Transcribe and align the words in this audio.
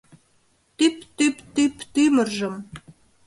Тӱп-тӱп-тӱп 0.77 1.75
тӱмыржым 1.93 2.55